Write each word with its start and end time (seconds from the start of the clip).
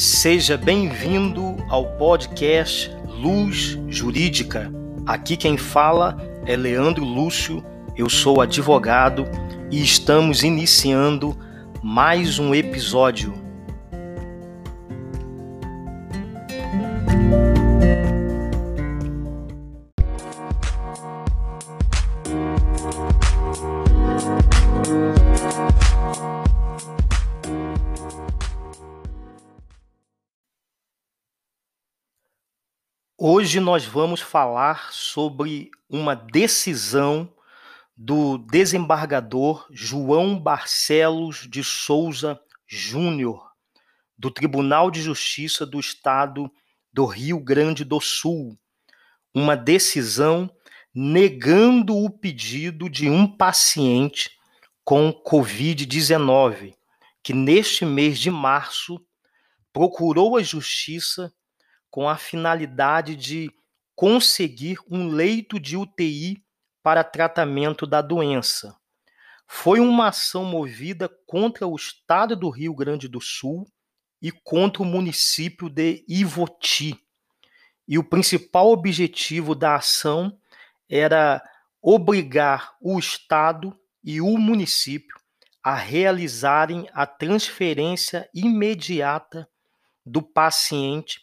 Seja 0.00 0.56
bem-vindo 0.56 1.58
ao 1.68 1.84
podcast 1.98 2.90
Luz 3.06 3.78
Jurídica. 3.86 4.72
Aqui 5.04 5.36
quem 5.36 5.58
fala 5.58 6.16
é 6.46 6.56
Leandro 6.56 7.04
Lúcio, 7.04 7.62
eu 7.94 8.08
sou 8.08 8.40
advogado 8.40 9.26
e 9.70 9.82
estamos 9.82 10.42
iniciando 10.42 11.36
mais 11.82 12.38
um 12.38 12.54
episódio. 12.54 13.34
Hoje 33.22 33.60
nós 33.60 33.84
vamos 33.84 34.22
falar 34.22 34.94
sobre 34.94 35.70
uma 35.90 36.16
decisão 36.16 37.30
do 37.94 38.38
desembargador 38.38 39.66
João 39.70 40.40
Barcelos 40.40 41.46
de 41.46 41.62
Souza 41.62 42.40
Júnior, 42.66 43.46
do 44.16 44.30
Tribunal 44.30 44.90
de 44.90 45.02
Justiça 45.02 45.66
do 45.66 45.78
Estado 45.78 46.50
do 46.90 47.04
Rio 47.04 47.38
Grande 47.38 47.84
do 47.84 48.00
Sul. 48.00 48.58
Uma 49.34 49.54
decisão 49.54 50.50
negando 50.94 51.94
o 51.94 52.08
pedido 52.08 52.88
de 52.88 53.10
um 53.10 53.26
paciente 53.26 54.30
com 54.82 55.12
Covid-19, 55.12 56.72
que 57.22 57.34
neste 57.34 57.84
mês 57.84 58.18
de 58.18 58.30
março 58.30 58.98
procurou 59.74 60.38
a 60.38 60.42
justiça 60.42 61.30
com 61.90 62.08
a 62.08 62.16
finalidade 62.16 63.16
de 63.16 63.50
conseguir 63.94 64.78
um 64.88 65.08
leito 65.08 65.58
de 65.58 65.76
UTI 65.76 66.42
para 66.82 67.04
tratamento 67.04 67.86
da 67.86 68.00
doença. 68.00 68.76
Foi 69.46 69.80
uma 69.80 70.08
ação 70.08 70.44
movida 70.44 71.10
contra 71.26 71.66
o 71.66 71.74
estado 71.74 72.36
do 72.36 72.48
Rio 72.48 72.74
Grande 72.74 73.08
do 73.08 73.20
Sul 73.20 73.66
e 74.22 74.30
contra 74.30 74.82
o 74.82 74.86
município 74.86 75.68
de 75.68 76.04
Ivoti. 76.08 76.96
E 77.86 77.98
o 77.98 78.04
principal 78.04 78.70
objetivo 78.70 79.54
da 79.54 79.74
ação 79.74 80.38
era 80.88 81.42
obrigar 81.82 82.76
o 82.80 82.98
estado 82.98 83.76
e 84.02 84.20
o 84.20 84.38
município 84.38 85.18
a 85.62 85.74
realizarem 85.74 86.88
a 86.92 87.06
transferência 87.06 88.28
imediata 88.32 89.48
do 90.06 90.22
paciente 90.22 91.20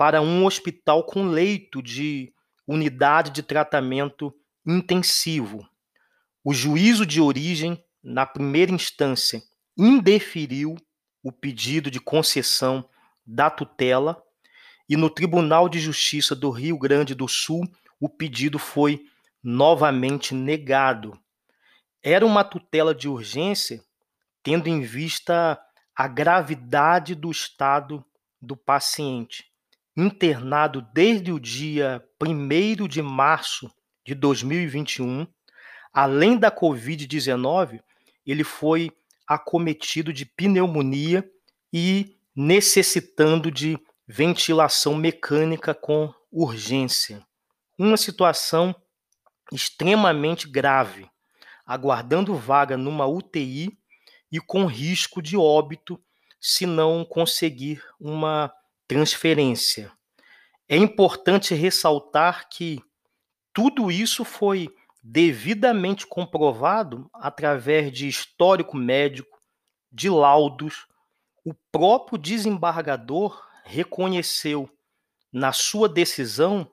para 0.00 0.22
um 0.22 0.46
hospital 0.46 1.04
com 1.04 1.26
leito 1.26 1.82
de 1.82 2.32
unidade 2.66 3.32
de 3.32 3.42
tratamento 3.42 4.34
intensivo. 4.66 5.68
O 6.42 6.54
juízo 6.54 7.04
de 7.04 7.20
origem, 7.20 7.84
na 8.02 8.24
primeira 8.24 8.72
instância, 8.72 9.42
indeferiu 9.76 10.74
o 11.22 11.30
pedido 11.30 11.90
de 11.90 12.00
concessão 12.00 12.88
da 13.26 13.50
tutela 13.50 14.22
e 14.88 14.96
no 14.96 15.10
Tribunal 15.10 15.68
de 15.68 15.78
Justiça 15.78 16.34
do 16.34 16.48
Rio 16.48 16.78
Grande 16.78 17.14
do 17.14 17.28
Sul 17.28 17.70
o 18.00 18.08
pedido 18.08 18.58
foi 18.58 19.04
novamente 19.44 20.34
negado. 20.34 21.12
Era 22.02 22.24
uma 22.24 22.42
tutela 22.42 22.94
de 22.94 23.06
urgência, 23.06 23.84
tendo 24.42 24.66
em 24.66 24.80
vista 24.80 25.60
a 25.94 26.08
gravidade 26.08 27.14
do 27.14 27.30
estado 27.30 28.02
do 28.40 28.56
paciente 28.56 29.49
internado 29.96 30.86
desde 30.92 31.32
o 31.32 31.40
dia 31.40 32.02
1 32.20 32.86
de 32.86 33.02
março 33.02 33.70
de 34.04 34.14
2021, 34.14 35.26
além 35.92 36.38
da 36.38 36.50
Covid-19, 36.50 37.80
ele 38.26 38.44
foi 38.44 38.90
acometido 39.26 40.12
de 40.12 40.24
pneumonia 40.24 41.28
e 41.72 42.16
necessitando 42.34 43.50
de 43.50 43.78
ventilação 44.06 44.94
mecânica 44.94 45.74
com 45.74 46.12
urgência. 46.32 47.24
Uma 47.78 47.96
situação 47.96 48.74
extremamente 49.52 50.48
grave, 50.48 51.08
aguardando 51.66 52.34
vaga 52.34 52.76
numa 52.76 53.06
UTI 53.06 53.76
e 54.30 54.40
com 54.40 54.66
risco 54.66 55.20
de 55.20 55.36
óbito 55.36 56.00
se 56.40 56.66
não 56.66 57.04
conseguir 57.04 57.82
uma 57.98 58.52
transferência. 58.90 59.92
É 60.68 60.76
importante 60.76 61.54
ressaltar 61.54 62.48
que 62.48 62.82
tudo 63.52 63.88
isso 63.88 64.24
foi 64.24 64.68
devidamente 65.00 66.04
comprovado 66.04 67.08
através 67.14 67.92
de 67.92 68.08
histórico 68.08 68.76
médico, 68.76 69.38
de 69.92 70.10
laudos. 70.10 70.88
O 71.44 71.54
próprio 71.70 72.18
desembargador 72.18 73.40
reconheceu 73.62 74.68
na 75.32 75.52
sua 75.52 75.88
decisão 75.88 76.68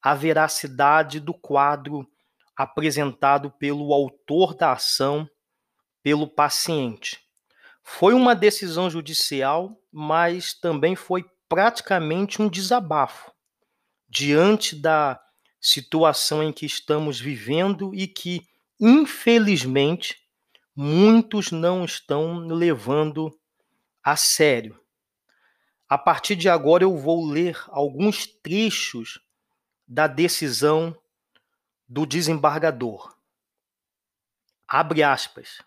a 0.00 0.14
veracidade 0.14 1.20
do 1.20 1.34
quadro 1.34 2.10
apresentado 2.56 3.50
pelo 3.50 3.92
autor 3.92 4.54
da 4.54 4.72
ação, 4.72 5.28
pelo 6.02 6.26
paciente. 6.26 7.20
Foi 7.82 8.14
uma 8.14 8.34
decisão 8.34 8.88
judicial, 8.88 9.78
mas 9.92 10.54
também 10.54 10.96
foi 10.96 11.22
praticamente 11.50 12.40
um 12.40 12.48
desabafo 12.48 13.32
diante 14.08 14.76
da 14.76 15.20
situação 15.60 16.44
em 16.44 16.52
que 16.52 16.64
estamos 16.64 17.20
vivendo 17.20 17.92
e 17.92 18.06
que, 18.06 18.46
infelizmente, 18.78 20.16
muitos 20.76 21.50
não 21.50 21.84
estão 21.84 22.38
levando 22.46 23.36
a 24.02 24.16
sério. 24.16 24.80
A 25.88 25.98
partir 25.98 26.36
de 26.36 26.48
agora, 26.48 26.84
eu 26.84 26.96
vou 26.96 27.26
ler 27.26 27.60
alguns 27.66 28.26
trechos 28.26 29.20
da 29.86 30.06
decisão 30.06 30.96
do 31.88 32.06
desembargador. 32.06 33.12
Abre 34.68 35.02
aspas. 35.02 35.60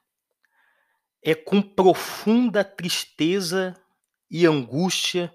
É 1.21 1.35
com 1.35 1.61
profunda 1.61 2.63
tristeza 2.63 3.75
e 4.31 4.45
angústia 4.45 5.33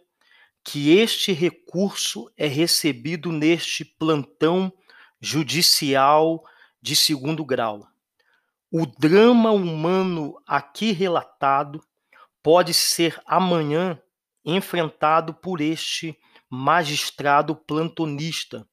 que 0.71 0.99
este 0.99 1.33
recurso 1.33 2.31
é 2.37 2.47
recebido 2.47 3.33
neste 3.33 3.87
plantão 3.87 4.71
judicial 5.19 6.45
de 6.79 6.95
segundo 6.95 7.43
grau. 7.43 7.89
O 8.71 8.85
drama 8.85 9.51
humano 9.51 10.39
aqui 10.47 10.93
relatado 10.93 11.83
pode 12.43 12.75
ser 12.75 13.19
amanhã 13.25 13.99
enfrentado 14.45 15.33
por 15.33 15.63
este 15.63 16.15
magistrado 16.51 17.57
plantonista, 17.57 18.69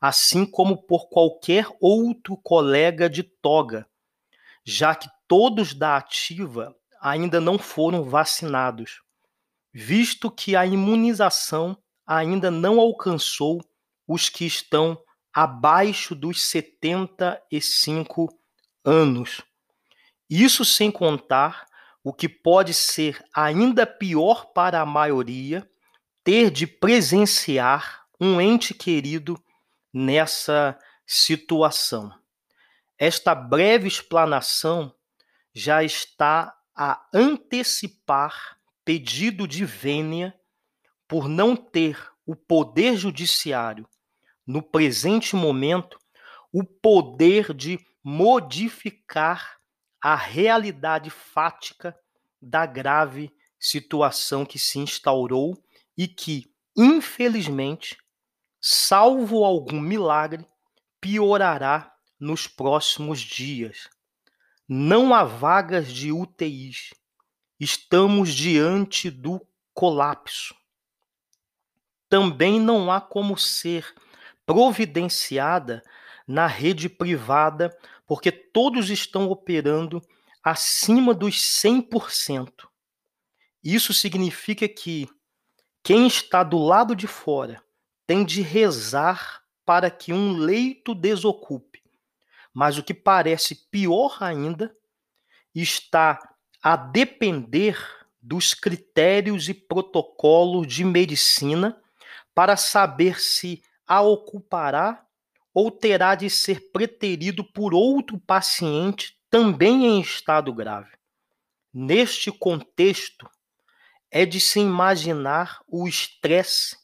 assim 0.00 0.46
como 0.46 0.78
por 0.86 1.10
qualquer 1.10 1.66
outro 1.78 2.38
colega 2.38 3.10
de 3.10 3.22
toga, 3.22 3.86
já 4.64 4.94
que 4.94 5.10
todos 5.28 5.74
da 5.74 5.98
ativa 5.98 6.74
ainda 7.02 7.38
não 7.38 7.58
foram 7.58 8.02
vacinados 8.02 9.03
visto 9.74 10.30
que 10.30 10.54
a 10.54 10.64
imunização 10.64 11.76
ainda 12.06 12.48
não 12.48 12.78
alcançou 12.78 13.60
os 14.06 14.28
que 14.28 14.46
estão 14.46 14.96
abaixo 15.32 16.14
dos 16.14 16.44
75 16.44 18.28
anos. 18.84 19.42
Isso 20.30 20.64
sem 20.64 20.92
contar 20.92 21.66
o 22.04 22.12
que 22.12 22.28
pode 22.28 22.72
ser 22.72 23.24
ainda 23.34 23.84
pior 23.84 24.46
para 24.52 24.80
a 24.80 24.86
maioria 24.86 25.68
ter 26.22 26.50
de 26.50 26.66
presenciar 26.66 28.04
um 28.20 28.40
ente 28.40 28.72
querido 28.74 29.42
nessa 29.92 30.78
situação. 31.04 32.14
Esta 32.96 33.34
breve 33.34 33.88
explanação 33.88 34.94
já 35.52 35.82
está 35.82 36.56
a 36.76 37.06
antecipar 37.12 38.53
pedido 38.84 39.48
de 39.48 39.64
vênia 39.64 40.34
por 41.08 41.28
não 41.28 41.56
ter 41.56 42.10
o 42.26 42.34
poder 42.34 42.96
judiciário, 42.96 43.88
no 44.46 44.62
presente 44.62 45.34
momento, 45.34 45.98
o 46.52 46.62
poder 46.62 47.52
de 47.54 47.78
modificar 48.02 49.58
a 50.00 50.14
realidade 50.14 51.08
fática 51.08 51.96
da 52.40 52.66
grave 52.66 53.32
situação 53.58 54.44
que 54.44 54.58
se 54.58 54.78
instaurou 54.78 55.56
e 55.96 56.06
que, 56.06 56.52
infelizmente, 56.76 57.96
salvo 58.60 59.44
algum 59.44 59.80
milagre, 59.80 60.46
piorará 61.00 61.94
nos 62.20 62.46
próximos 62.46 63.20
dias. 63.20 63.88
Não 64.68 65.14
há 65.14 65.24
vagas 65.24 65.90
de 65.92 66.12
UTIs 66.12 66.92
estamos 67.58 68.34
diante 68.34 69.10
do 69.10 69.40
colapso. 69.72 70.54
Também 72.08 72.60
não 72.60 72.90
há 72.90 73.00
como 73.00 73.36
ser 73.36 73.94
providenciada 74.46 75.82
na 76.26 76.46
rede 76.46 76.88
privada, 76.88 77.76
porque 78.06 78.30
todos 78.30 78.90
estão 78.90 79.28
operando 79.30 80.02
acima 80.42 81.14
dos 81.14 81.36
100%. 81.36 82.68
Isso 83.62 83.94
significa 83.94 84.68
que 84.68 85.08
quem 85.82 86.06
está 86.06 86.42
do 86.42 86.58
lado 86.58 86.94
de 86.94 87.06
fora 87.06 87.62
tem 88.06 88.24
de 88.24 88.42
rezar 88.42 89.42
para 89.64 89.90
que 89.90 90.12
um 90.12 90.36
leito 90.36 90.94
desocupe. 90.94 91.82
Mas 92.52 92.78
o 92.78 92.82
que 92.82 92.94
parece 92.94 93.54
pior 93.70 94.18
ainda 94.20 94.76
está 95.54 96.33
a 96.66 96.76
depender 96.76 97.78
dos 98.22 98.54
critérios 98.54 99.50
e 99.50 99.52
protocolos 99.52 100.66
de 100.66 100.82
medicina 100.82 101.78
para 102.34 102.56
saber 102.56 103.20
se 103.20 103.62
a 103.86 104.00
ocupará 104.00 105.06
ou 105.52 105.70
terá 105.70 106.14
de 106.14 106.30
ser 106.30 106.72
preterido 106.72 107.44
por 107.44 107.74
outro 107.74 108.18
paciente 108.18 109.14
também 109.28 109.84
em 109.84 110.00
estado 110.00 110.54
grave. 110.54 110.90
Neste 111.70 112.32
contexto, 112.32 113.28
é 114.10 114.24
de 114.24 114.40
se 114.40 114.58
imaginar 114.58 115.60
o 115.68 115.86
estresse 115.86 116.78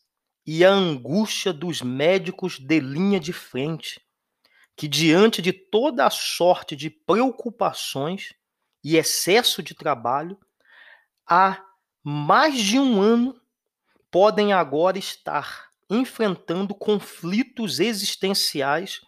e 0.44 0.62
a 0.62 0.71
angústia 0.71 1.55
dos 1.55 1.81
médicos 1.81 2.59
de 2.59 2.81
linha 2.81 3.19
de 3.19 3.33
frente, 3.33 3.99
que, 4.76 4.87
diante 4.87 5.41
de 5.41 5.55
toda 5.55 6.05
a 6.05 6.11
sorte 6.11 6.76
de 6.76 6.91
preocupações 6.91 8.35
e 8.82 8.97
excesso 8.97 9.62
de 9.62 9.75
trabalho, 9.75 10.38
há 11.27 11.62
mais 12.03 12.59
de 12.59 12.79
um 12.79 13.00
ano 13.00 13.41
podem 14.11 14.53
agora 14.53 14.99
estar 14.99 15.69
enfrentando 15.88 16.75
conflitos 16.75 17.81
existenciais 17.81 19.00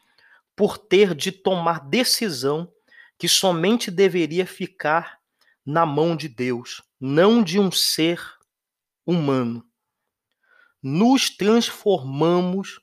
por 0.54 0.78
ter 0.78 1.14
de 1.14 1.32
tomar 1.32 1.80
decisão 1.88 2.70
que 3.18 3.28
somente 3.28 3.90
deveria 3.90 4.46
ficar 4.46 5.18
na 5.64 5.86
mão 5.86 6.16
de 6.16 6.28
Deus, 6.28 6.82
não 7.00 7.42
de 7.42 7.58
um 7.58 7.70
ser 7.70 8.20
humano. 9.06 9.64
Nos 10.82 11.30
transformamos 11.30 12.80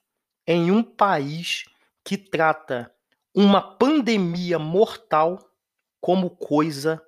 em 0.47 0.71
um 0.71 0.81
país 0.81 1.65
que 2.03 2.17
trata 2.17 2.91
uma 3.35 3.61
pandemia 3.61 4.57
mortal 4.57 5.48
como 5.99 6.29
coisa 6.29 7.01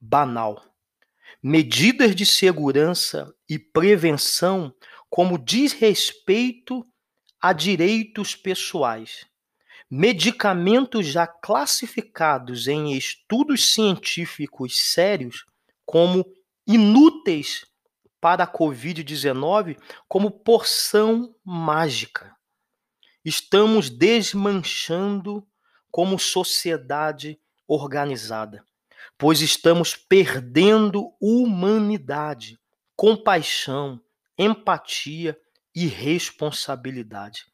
banal. 0.00 0.64
Medidas 1.42 2.14
de 2.14 2.26
segurança 2.26 3.34
e 3.48 3.58
prevenção 3.58 4.74
como 5.08 5.38
desrespeito 5.38 6.86
a 7.40 7.52
direitos 7.52 8.34
pessoais. 8.34 9.26
Medicamentos 9.90 11.06
já 11.06 11.26
classificados 11.26 12.68
em 12.68 12.96
estudos 12.96 13.72
científicos 13.74 14.92
sérios 14.92 15.44
como 15.84 16.24
inúteis 16.66 17.66
para 18.20 18.44
a 18.44 18.52
Covid-19 18.52 19.76
como 20.06 20.30
porção 20.30 21.34
mágica. 21.42 22.36
Estamos 23.24 23.90
desmanchando 23.90 25.46
como 25.90 26.18
sociedade 26.18 27.40
organizada, 27.70 28.64
pois 29.16 29.40
estamos 29.40 29.94
perdendo 29.94 31.14
humanidade, 31.20 32.58
compaixão, 32.96 34.00
empatia 34.36 35.38
e 35.72 35.86
responsabilidade. 35.86 37.46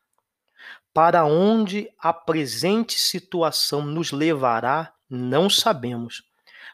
Para 0.95 1.27
onde 1.27 1.91
a 1.99 2.15
presente 2.15 2.99
situação 2.99 3.83
nos 3.83 4.11
levará, 4.11 4.95
não 5.11 5.51
sabemos, 5.51 6.23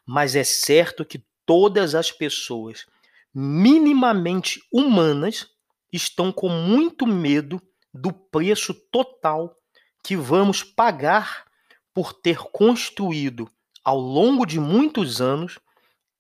mas 0.07 0.37
é 0.37 0.45
certo 0.45 1.05
que 1.05 1.25
todas 1.45 1.97
as 1.97 2.13
pessoas 2.13 2.87
minimamente 3.35 4.63
humanas 4.73 5.49
estão 5.93 6.31
com 6.31 6.49
muito 6.49 7.07
medo 7.07 7.61
do 7.93 8.13
preço 8.13 8.73
total 8.73 9.59
que 10.05 10.17
vamos 10.17 10.63
pagar 10.63 11.45
por 11.95 12.13
ter 12.13 12.39
construído 12.39 13.51
ao 13.85 13.99
longo 13.99 14.47
de 14.47 14.59
muitos 14.59 15.21
anos 15.21 15.59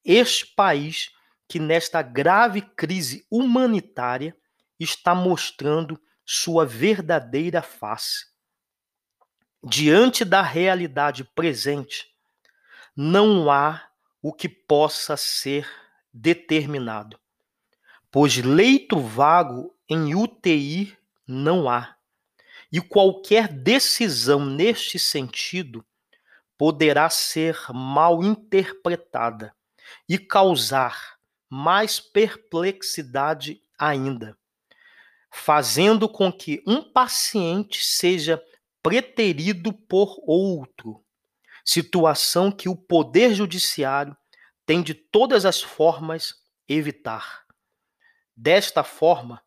este 0.04 0.46
país 0.46 1.10
que 1.48 1.58
nesta 1.58 2.02
grave 2.02 2.60
crise 2.62 3.26
humanitária 3.30 4.36
está 4.78 5.14
mostrando 5.14 6.00
sua 6.24 6.64
verdadeira 6.64 7.62
face. 7.62 8.26
Diante 9.62 10.24
da 10.24 10.42
realidade 10.42 11.24
presente, 11.24 12.06
não 12.96 13.50
há 13.50 13.88
o 14.20 14.32
que 14.32 14.48
possa 14.48 15.16
ser 15.16 15.68
determinado, 16.12 17.18
pois 18.10 18.36
leito 18.36 18.98
vago 18.98 19.74
em 19.88 20.14
UTI 20.14 20.96
não 21.26 21.68
há. 21.68 21.96
E 22.72 22.80
qualquer 22.80 23.48
decisão 23.48 24.44
neste 24.44 24.98
sentido 24.98 25.84
poderá 26.56 27.10
ser 27.10 27.58
mal 27.70 28.22
interpretada 28.22 29.54
e 30.08 30.18
causar 30.18 31.18
mais 31.50 32.00
perplexidade 32.00 33.62
ainda, 33.78 34.38
fazendo 35.30 36.08
com 36.08 36.32
que 36.32 36.62
um 36.66 36.82
paciente 36.82 37.84
seja 37.84 38.42
preterido 38.82 39.72
por 39.72 40.16
outro, 40.26 41.04
situação 41.64 42.50
que 42.50 42.68
o 42.68 42.76
Poder 42.76 43.34
Judiciário 43.34 44.16
tem 44.64 44.82
de 44.82 44.94
todas 44.94 45.44
as 45.44 45.60
formas 45.60 46.34
evitar. 46.66 47.44
Desta 48.34 48.82
forma, 48.82 49.42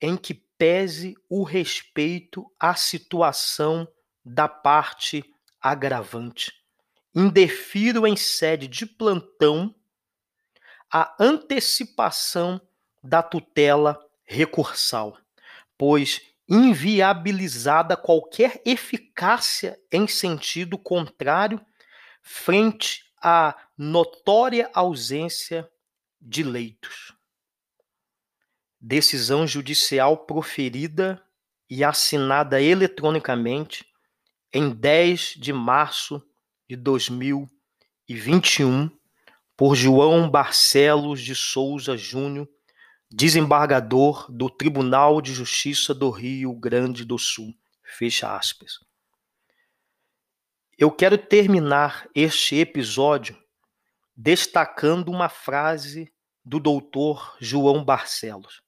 em 0.00 0.16
que 0.16 0.46
pese 0.60 1.14
o 1.26 1.42
respeito 1.42 2.44
à 2.60 2.74
situação 2.74 3.88
da 4.22 4.46
parte 4.46 5.24
agravante. 5.58 6.52
Indefiro 7.14 8.06
em 8.06 8.14
sede 8.14 8.68
de 8.68 8.84
plantão 8.84 9.74
a 10.92 11.16
antecipação 11.18 12.60
da 13.02 13.22
tutela 13.22 14.06
recursal, 14.22 15.16
pois 15.78 16.20
inviabilizada 16.46 17.96
qualquer 17.96 18.60
eficácia 18.66 19.80
em 19.90 20.06
sentido 20.06 20.76
contrário 20.76 21.58
frente 22.20 23.10
a 23.22 23.56
notória 23.78 24.70
ausência 24.74 25.66
de 26.20 26.42
leitos. 26.42 27.18
Decisão 28.80 29.46
judicial 29.46 30.16
proferida 30.16 31.22
e 31.68 31.84
assinada 31.84 32.62
eletronicamente 32.62 33.84
em 34.52 34.70
10 34.70 35.34
de 35.36 35.52
março 35.52 36.20
de 36.68 36.74
2021 36.76 38.90
por 39.56 39.76
João 39.76 40.28
Barcelos 40.30 41.20
de 41.20 41.34
Souza 41.34 41.96
Júnior, 41.96 42.48
desembargador 43.10 44.30
do 44.32 44.48
Tribunal 44.48 45.20
de 45.20 45.34
Justiça 45.34 45.92
do 45.94 46.08
Rio 46.08 46.54
Grande 46.54 47.04
do 47.04 47.18
Sul. 47.18 47.52
Fecha 47.82 48.34
aspas. 48.34 48.78
Eu 50.78 50.90
quero 50.90 51.18
terminar 51.18 52.08
este 52.14 52.56
episódio 52.56 53.36
destacando 54.16 55.10
uma 55.10 55.28
frase 55.28 56.10
do 56.42 56.58
doutor 56.58 57.36
João 57.38 57.84
Barcelos. 57.84 58.62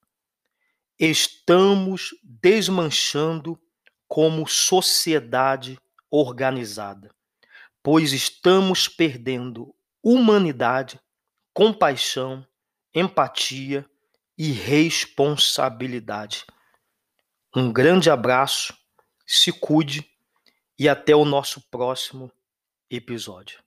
Estamos 0.99 2.11
desmanchando 2.23 3.59
como 4.07 4.47
sociedade 4.47 5.79
organizada, 6.11 7.11
pois 7.83 8.13
estamos 8.13 8.87
perdendo 8.87 9.75
humanidade, 10.03 11.01
compaixão, 11.55 12.47
empatia 12.95 13.89
e 14.37 14.53
responsabilidade. 14.53 16.45
Um 17.55 17.73
grande 17.73 18.11
abraço, 18.11 18.77
se 19.27 19.53
cuide 19.53 20.07
e 20.79 20.89
até 20.89 21.15
o 21.15 21.25
nosso 21.25 21.61
próximo 21.71 22.31
episódio. 22.91 23.63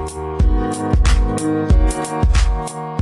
Thank 0.00 0.40
you. 1.40 2.99